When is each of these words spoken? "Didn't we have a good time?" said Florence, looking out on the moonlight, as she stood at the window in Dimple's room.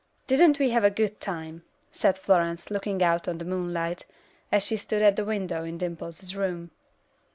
"Didn't 0.25 0.57
we 0.57 0.71
have 0.71 0.83
a 0.83 0.89
good 0.89 1.19
time?" 1.19 1.61
said 1.91 2.17
Florence, 2.17 2.71
looking 2.71 3.03
out 3.03 3.27
on 3.27 3.37
the 3.37 3.45
moonlight, 3.45 4.07
as 4.51 4.63
she 4.63 4.75
stood 4.77 5.03
at 5.03 5.15
the 5.15 5.25
window 5.25 5.63
in 5.63 5.77
Dimple's 5.77 6.33
room. 6.33 6.71